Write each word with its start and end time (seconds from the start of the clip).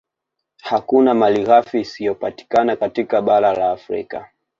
Hakuna 0.61 1.13
malighafi 1.13 1.79
isiyopatikana 1.81 2.75
katika 2.75 3.21
bara 3.21 3.53
la 3.53 3.71
Afrika 3.71 4.29